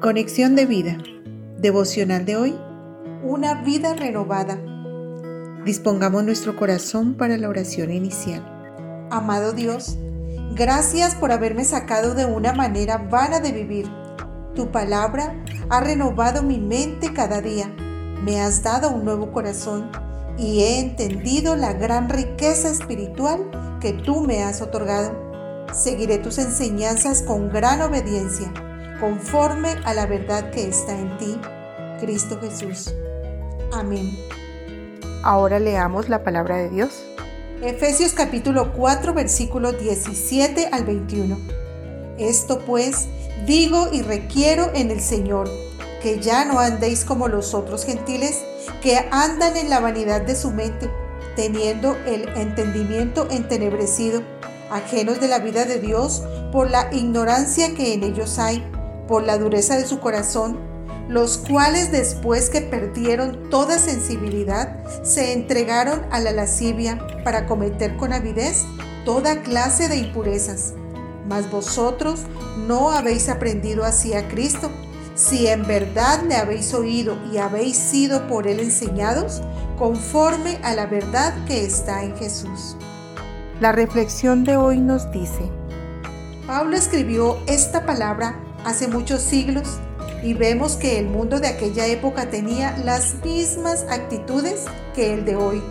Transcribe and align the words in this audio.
Conexión 0.00 0.56
de 0.56 0.64
vida. 0.64 0.96
Devocional 1.58 2.24
de 2.24 2.34
hoy. 2.34 2.58
Una 3.22 3.62
vida 3.62 3.92
renovada. 3.92 4.58
Dispongamos 5.66 6.24
nuestro 6.24 6.56
corazón 6.56 7.18
para 7.18 7.36
la 7.36 7.50
oración 7.50 7.90
inicial. 7.90 8.42
Amado 9.10 9.52
Dios, 9.52 9.98
gracias 10.54 11.14
por 11.14 11.32
haberme 11.32 11.66
sacado 11.66 12.14
de 12.14 12.24
una 12.24 12.54
manera 12.54 12.96
vana 12.96 13.40
de 13.40 13.52
vivir. 13.52 13.92
Tu 14.54 14.72
palabra 14.72 15.34
ha 15.68 15.80
renovado 15.80 16.42
mi 16.42 16.58
mente 16.58 17.12
cada 17.12 17.42
día. 17.42 17.70
Me 18.24 18.40
has 18.40 18.62
dado 18.62 18.88
un 18.88 19.04
nuevo 19.04 19.32
corazón 19.32 19.90
y 20.38 20.60
he 20.60 20.80
entendido 20.80 21.56
la 21.56 21.74
gran 21.74 22.08
riqueza 22.08 22.70
espiritual 22.70 23.50
que 23.82 23.92
tú 23.92 24.22
me 24.22 24.44
has 24.44 24.62
otorgado. 24.62 25.12
Seguiré 25.74 26.16
tus 26.16 26.38
enseñanzas 26.38 27.20
con 27.20 27.50
gran 27.50 27.82
obediencia 27.82 28.50
conforme 29.00 29.70
a 29.84 29.94
la 29.94 30.06
verdad 30.06 30.50
que 30.50 30.68
está 30.68 30.96
en 30.96 31.16
ti, 31.16 31.40
Cristo 31.98 32.38
Jesús. 32.40 32.94
Amén. 33.72 34.16
Ahora 35.22 35.58
leamos 35.58 36.08
la 36.08 36.22
palabra 36.22 36.58
de 36.58 36.68
Dios. 36.68 37.02
Efesios 37.62 38.12
capítulo 38.12 38.72
4 38.72 39.14
versículos 39.14 39.78
17 39.80 40.68
al 40.70 40.84
21. 40.84 41.38
Esto 42.18 42.60
pues 42.60 43.06
digo 43.46 43.88
y 43.92 44.02
requiero 44.02 44.70
en 44.74 44.90
el 44.90 45.00
Señor, 45.00 45.48
que 46.02 46.20
ya 46.20 46.44
no 46.44 46.58
andéis 46.58 47.04
como 47.04 47.28
los 47.28 47.54
otros 47.54 47.84
gentiles, 47.84 48.42
que 48.82 49.08
andan 49.10 49.56
en 49.56 49.70
la 49.70 49.80
vanidad 49.80 50.22
de 50.22 50.36
su 50.36 50.50
mente, 50.50 50.90
teniendo 51.36 51.96
el 52.06 52.28
entendimiento 52.36 53.28
entenebrecido, 53.30 54.22
ajenos 54.70 55.20
de 55.20 55.28
la 55.28 55.38
vida 55.38 55.64
de 55.64 55.78
Dios 55.80 56.22
por 56.52 56.70
la 56.70 56.88
ignorancia 56.92 57.74
que 57.74 57.94
en 57.94 58.04
ellos 58.04 58.38
hay 58.38 58.64
por 59.10 59.24
la 59.24 59.38
dureza 59.38 59.76
de 59.76 59.84
su 59.84 59.98
corazón, 59.98 60.56
los 61.08 61.38
cuales 61.38 61.90
después 61.90 62.48
que 62.48 62.60
perdieron 62.60 63.50
toda 63.50 63.76
sensibilidad, 63.80 64.76
se 65.02 65.32
entregaron 65.32 66.00
a 66.12 66.20
la 66.20 66.30
lascivia 66.30 66.96
para 67.24 67.46
cometer 67.46 67.96
con 67.96 68.12
avidez 68.12 68.64
toda 69.04 69.42
clase 69.42 69.88
de 69.88 69.96
impurezas. 69.96 70.74
Mas 71.28 71.50
vosotros 71.50 72.20
no 72.68 72.92
habéis 72.92 73.28
aprendido 73.28 73.84
así 73.84 74.14
a 74.14 74.28
Cristo. 74.28 74.70
Si 75.16 75.48
en 75.48 75.66
verdad 75.66 76.22
le 76.28 76.36
habéis 76.36 76.72
oído 76.72 77.18
y 77.32 77.38
habéis 77.38 77.76
sido 77.76 78.28
por 78.28 78.46
él 78.46 78.60
enseñados, 78.60 79.42
conforme 79.76 80.60
a 80.62 80.72
la 80.74 80.86
verdad 80.86 81.34
que 81.46 81.64
está 81.64 82.04
en 82.04 82.16
Jesús. 82.16 82.76
La 83.60 83.72
reflexión 83.72 84.44
de 84.44 84.56
hoy 84.56 84.78
nos 84.78 85.10
dice, 85.10 85.50
Pablo 86.46 86.76
escribió 86.76 87.38
esta 87.48 87.84
palabra 87.84 88.36
hace 88.64 88.88
muchos 88.88 89.22
siglos 89.22 89.78
y 90.22 90.34
vemos 90.34 90.76
que 90.76 90.98
el 90.98 91.06
mundo 91.06 91.40
de 91.40 91.48
aquella 91.48 91.86
época 91.86 92.30
tenía 92.30 92.76
las 92.78 93.14
mismas 93.24 93.86
actitudes 93.88 94.64
que 94.94 95.14
el 95.14 95.24
de 95.24 95.36
hoy. 95.36 95.62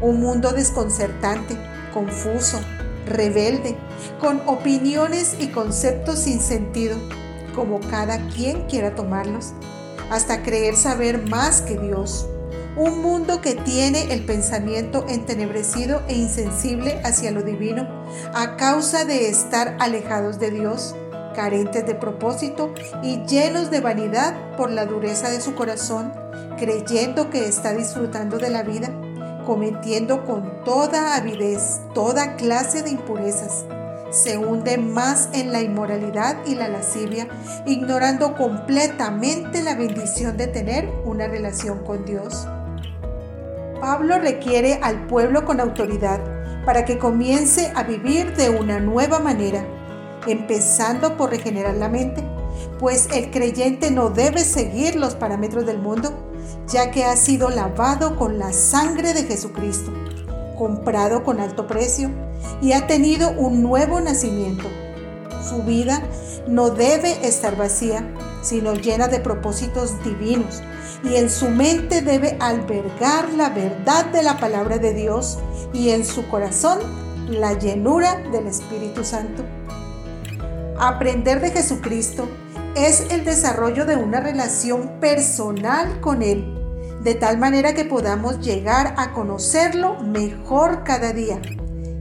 Un 0.00 0.20
mundo 0.20 0.52
desconcertante, 0.52 1.56
confuso, 1.92 2.60
rebelde, 3.06 3.76
con 4.20 4.40
opiniones 4.46 5.36
y 5.38 5.48
conceptos 5.48 6.20
sin 6.20 6.40
sentido, 6.40 6.96
como 7.54 7.80
cada 7.80 8.18
quien 8.28 8.62
quiera 8.62 8.94
tomarlos, 8.94 9.52
hasta 10.10 10.42
creer 10.42 10.76
saber 10.76 11.22
más 11.28 11.62
que 11.62 11.78
Dios. 11.78 12.26
Un 12.74 13.02
mundo 13.02 13.42
que 13.42 13.54
tiene 13.54 14.14
el 14.14 14.24
pensamiento 14.24 15.04
entenebrecido 15.08 16.02
e 16.08 16.14
insensible 16.14 17.00
hacia 17.04 17.30
lo 17.30 17.42
divino 17.42 17.86
a 18.34 18.56
causa 18.56 19.04
de 19.04 19.28
estar 19.28 19.76
alejados 19.78 20.38
de 20.38 20.50
Dios 20.50 20.94
carentes 21.32 21.86
de 21.86 21.94
propósito 21.94 22.72
y 23.02 23.24
llenos 23.26 23.70
de 23.70 23.80
vanidad 23.80 24.34
por 24.56 24.70
la 24.70 24.86
dureza 24.86 25.30
de 25.30 25.40
su 25.40 25.54
corazón, 25.54 26.12
creyendo 26.58 27.30
que 27.30 27.46
está 27.46 27.72
disfrutando 27.72 28.38
de 28.38 28.50
la 28.50 28.62
vida, 28.62 28.90
cometiendo 29.46 30.24
con 30.24 30.64
toda 30.64 31.16
avidez 31.16 31.80
toda 31.94 32.36
clase 32.36 32.82
de 32.82 32.90
impurezas. 32.90 33.64
Se 34.10 34.36
hunde 34.36 34.76
más 34.76 35.30
en 35.32 35.52
la 35.52 35.62
inmoralidad 35.62 36.36
y 36.46 36.54
la 36.54 36.68
lascivia, 36.68 37.28
ignorando 37.66 38.36
completamente 38.36 39.62
la 39.62 39.74
bendición 39.74 40.36
de 40.36 40.48
tener 40.48 40.88
una 41.04 41.28
relación 41.28 41.78
con 41.84 42.04
Dios. 42.04 42.46
Pablo 43.80 44.18
requiere 44.18 44.78
al 44.82 45.06
pueblo 45.06 45.44
con 45.44 45.60
autoridad 45.60 46.20
para 46.64 46.84
que 46.84 46.98
comience 46.98 47.72
a 47.74 47.82
vivir 47.82 48.36
de 48.36 48.50
una 48.50 48.78
nueva 48.78 49.18
manera 49.18 49.64
empezando 50.26 51.16
por 51.16 51.30
regenerar 51.30 51.74
la 51.74 51.88
mente, 51.88 52.22
pues 52.78 53.08
el 53.12 53.30
creyente 53.30 53.90
no 53.90 54.10
debe 54.10 54.40
seguir 54.40 54.96
los 54.96 55.14
parámetros 55.14 55.66
del 55.66 55.78
mundo, 55.78 56.12
ya 56.68 56.90
que 56.90 57.04
ha 57.04 57.16
sido 57.16 57.48
lavado 57.50 58.16
con 58.16 58.38
la 58.38 58.52
sangre 58.52 59.14
de 59.14 59.24
Jesucristo, 59.24 59.92
comprado 60.58 61.24
con 61.24 61.40
alto 61.40 61.66
precio 61.66 62.10
y 62.60 62.72
ha 62.72 62.86
tenido 62.86 63.30
un 63.30 63.62
nuevo 63.62 64.00
nacimiento. 64.00 64.68
Su 65.48 65.62
vida 65.62 66.02
no 66.46 66.70
debe 66.70 67.26
estar 67.26 67.56
vacía, 67.56 68.08
sino 68.42 68.74
llena 68.74 69.08
de 69.08 69.20
propósitos 69.20 70.02
divinos, 70.04 70.62
y 71.04 71.16
en 71.16 71.30
su 71.30 71.48
mente 71.48 72.00
debe 72.00 72.36
albergar 72.40 73.32
la 73.32 73.50
verdad 73.50 74.06
de 74.06 74.22
la 74.22 74.38
palabra 74.38 74.78
de 74.78 74.94
Dios 74.94 75.38
y 75.72 75.90
en 75.90 76.04
su 76.04 76.28
corazón 76.28 76.78
la 77.28 77.58
llenura 77.58 78.22
del 78.30 78.46
Espíritu 78.46 79.04
Santo. 79.04 79.44
Aprender 80.84 81.40
de 81.40 81.52
Jesucristo 81.52 82.28
es 82.74 83.06
el 83.12 83.24
desarrollo 83.24 83.86
de 83.86 83.94
una 83.94 84.18
relación 84.18 84.98
personal 84.98 86.00
con 86.00 86.22
Él, 86.22 86.44
de 87.04 87.14
tal 87.14 87.38
manera 87.38 87.72
que 87.72 87.84
podamos 87.84 88.40
llegar 88.40 88.96
a 88.96 89.12
conocerlo 89.12 90.00
mejor 90.00 90.82
cada 90.82 91.12
día. 91.12 91.40